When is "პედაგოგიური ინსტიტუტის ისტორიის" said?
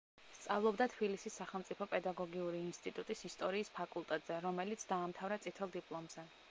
1.93-3.73